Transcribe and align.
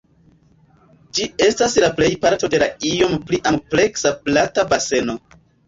Ĝi 1.17 1.27
estas 1.47 1.75
la 1.85 1.91
plej 1.99 2.09
parto 2.25 2.51
de 2.55 2.63
la 2.65 2.71
iom 2.95 3.15
pli 3.29 3.43
ampleksa 3.53 4.15
Plata 4.27 4.69
Baseno. 4.77 5.21